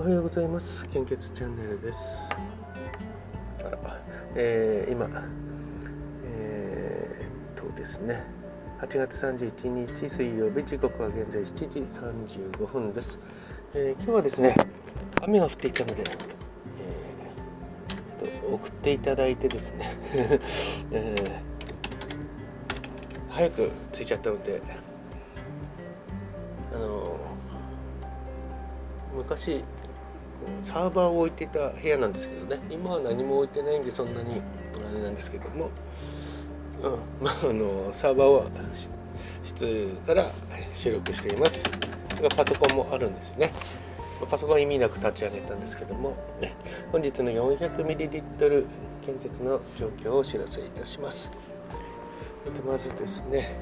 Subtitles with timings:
[0.00, 0.88] おはようございます。
[0.88, 2.30] 献血チャンネルです。
[3.58, 3.78] あら、
[4.34, 5.10] えー、今
[6.24, 8.24] えー、とですね。
[8.80, 13.20] 8月31日水曜日時刻は現在7時35分です、
[13.74, 14.56] えー、今日はですね
[15.20, 19.98] 雨が降っていたので、えー、ちょっと送っていただいてですね、
[20.92, 24.62] えー、早く着いちゃったので
[26.72, 27.18] あの
[29.14, 29.62] 昔
[30.62, 32.60] サーバーを置いていた部屋なんですけどね。
[32.70, 34.42] 今は何も置いてないんでそんなに
[34.76, 35.70] あれなんですけども、
[36.82, 36.92] うん。
[37.24, 38.50] まあ、あのサーバーは
[39.44, 40.30] 室から
[40.74, 41.64] 収録しています。
[42.36, 43.52] パソコンもあるんですよね。
[44.30, 46.14] パソコン意味なく立ち上げたんですけども、
[46.92, 48.66] 本日の 400ml
[49.06, 51.30] 献血の状況をお知らせいたします。
[52.66, 53.56] まずですね、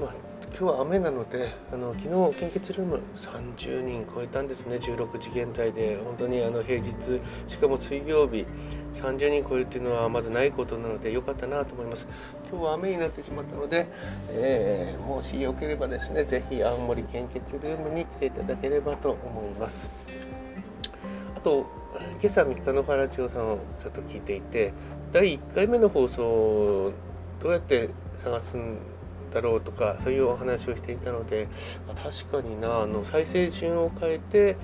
[0.00, 4.76] まあ今日は雨なのであの昨日献血ルーム30人超えたんですね。
[4.76, 5.98] 16時現在で。
[6.02, 8.46] 本当にあの平日しかも水曜日
[8.94, 12.08] 30人超えるっていうのはまずないことなので良かったなと思います。
[12.50, 13.86] 今日は雨になってしまったので、
[14.30, 19.90] えー、もしよければですね是非青森献血ルームに来ていただければと思います。
[21.36, 21.66] あと
[22.22, 24.72] 今朝3日の原千代さんをちょっと聞いていて
[25.12, 26.94] 第1回目の放送
[27.42, 28.78] どうやって探すん
[29.36, 31.48] だろうとかそういうお話をしていたので
[32.02, 34.56] 確かになあの再生順を変えて、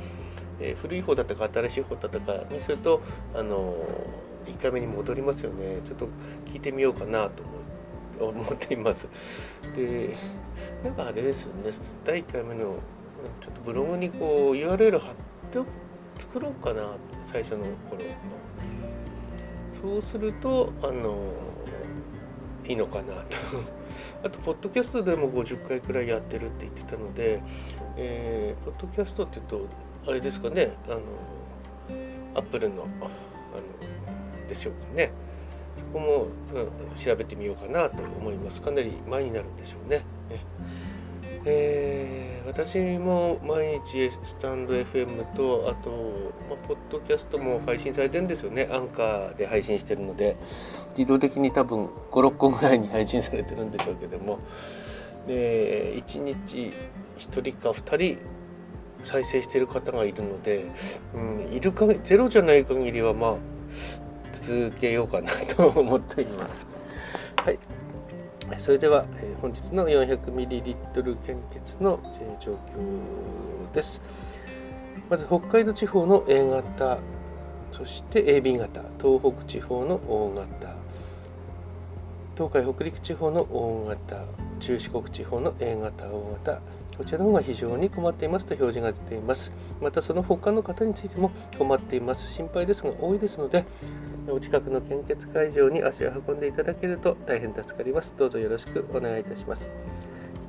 [0.60, 3.02] えー、古い方だったか新しい方だったかにすると
[3.34, 3.74] あの
[4.46, 5.78] 1回目に戻りますよね。
[5.86, 6.08] ちょっと
[6.46, 7.44] 聞いてみようかなと
[8.18, 9.08] 思っています。
[9.76, 10.16] で
[10.82, 11.70] なんかあれですよね。
[12.04, 12.76] 第1回目の
[13.40, 15.10] ちょっとブログにこう URL 貼っ
[15.52, 15.60] て
[16.18, 16.82] 作ろうかな
[17.22, 18.02] 最初の頃
[19.72, 21.32] そうするとあの
[22.72, 23.36] いいのかなと。
[24.24, 27.42] あとポッドキャストでも50回くらいやってるって言ってたので、
[27.96, 29.66] えー、ポッドキャストって言う
[30.04, 31.00] とあれですかねあの
[32.34, 35.12] アップルのあのでしょうかね。
[35.76, 38.60] そこも、うん、調べてみようかなと思います。
[38.60, 39.98] かなり前になるんでしょうね。
[40.30, 40.44] ね
[41.44, 45.90] えー、私も毎日スタンド FM とあと、
[46.48, 48.68] まあ、ポッドキャストも配信されてるんですよね。
[48.70, 50.36] アンカーで配信してるので。
[50.96, 54.38] 自動的に多分56個ぐらいに配信されてるんでしょうけども。
[55.26, 56.72] で1日
[57.18, 58.18] 1人か2人
[59.02, 60.66] 再生してる方がいるので、
[61.14, 63.36] うん、いるかゼロじゃない限りはまあ
[64.32, 66.66] 続けようかなと思っています。
[67.36, 67.58] はい。
[68.58, 74.02] それでは、え本日の 400ml 献血の、え状況です。
[75.08, 76.98] まず北海道地方の A 型、
[77.72, 80.74] そして AB 型、東北地方の O 型、
[82.36, 84.24] 東海北陸地方の O 型、
[84.60, 86.60] 中四国地方の A 型、O 型、
[86.96, 89.52] こちらの方が非常に困っていますと表示が出ています。
[89.80, 92.32] またその他の方についても困っています。
[92.32, 93.64] 心配ですが多いですので、
[94.28, 98.14] お近くの献血会場に足を運んでいただけると大変助かります。
[98.16, 99.68] どうぞよろしくお願いいたします。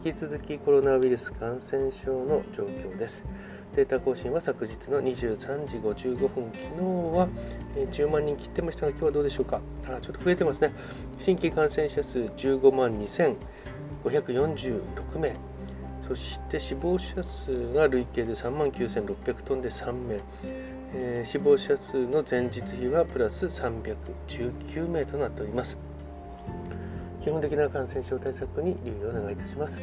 [0.05, 3.25] 引き続きコロナウイルス感染症の状況です。
[3.75, 6.67] データ更新は昨日の23時55分、昨日
[7.17, 7.27] は
[7.91, 9.61] 10万人切ってましたが、今日はどうでしょうか？
[9.87, 10.71] あちょっと増えてますね。
[11.19, 15.35] 新規感染者数15万2546名。
[16.07, 20.19] そして死亡者数が累計で3万9600トンで3名。
[20.95, 25.77] えー、死亡者数の前日比はプラス319名となっております。
[27.23, 29.81] 基本的な感染症対策に留意をお願いいたします。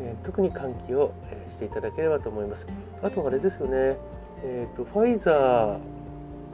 [0.00, 2.66] えー、特に換気を、え、していただければと思います。
[3.02, 3.96] あとあれですよね、
[4.44, 5.78] えーと、ファイザ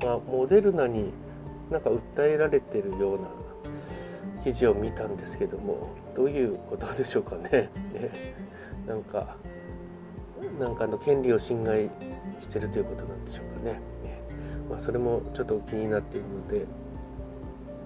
[0.00, 1.12] ーがモデルナに
[1.70, 3.28] なんか訴えられてるような
[4.44, 7.48] 記事を見たんですけどもどういうことでしょうかね。
[7.50, 8.41] ね
[8.86, 9.36] なんか
[10.58, 11.90] なんかの権利を侵害
[12.40, 13.80] してるということなんでしょうかね。
[14.72, 16.66] まあ、それもちょっと気になっているので、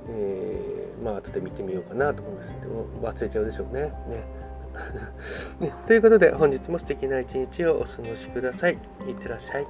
[0.08, 2.56] えー、まあ後で見てみようかなと思います。
[2.60, 3.80] でも忘れちゃうでしょうね。
[3.80, 4.24] ね
[5.60, 8.74] ねということで本日も素敵な一日をお過ごしください。
[9.09, 9.66] いってらっしゃい。